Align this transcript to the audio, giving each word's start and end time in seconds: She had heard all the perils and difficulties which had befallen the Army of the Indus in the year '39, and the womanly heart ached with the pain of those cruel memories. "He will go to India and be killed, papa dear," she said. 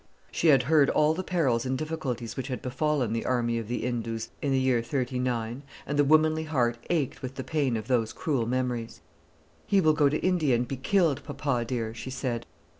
She 0.31 0.47
had 0.47 0.63
heard 0.63 0.89
all 0.89 1.13
the 1.13 1.21
perils 1.21 1.63
and 1.63 1.77
difficulties 1.77 2.35
which 2.35 2.47
had 2.47 2.63
befallen 2.63 3.13
the 3.13 3.23
Army 3.23 3.59
of 3.59 3.67
the 3.67 3.83
Indus 3.85 4.29
in 4.41 4.51
the 4.51 4.57
year 4.59 4.81
'39, 4.81 5.61
and 5.85 5.99
the 5.99 6.03
womanly 6.03 6.45
heart 6.45 6.79
ached 6.89 7.21
with 7.21 7.35
the 7.35 7.43
pain 7.43 7.77
of 7.77 7.87
those 7.87 8.11
cruel 8.11 8.47
memories. 8.47 9.01
"He 9.67 9.79
will 9.79 9.93
go 9.93 10.09
to 10.09 10.17
India 10.17 10.55
and 10.55 10.67
be 10.67 10.77
killed, 10.77 11.23
papa 11.23 11.65
dear," 11.67 11.93
she 11.93 12.09
said. 12.09 12.47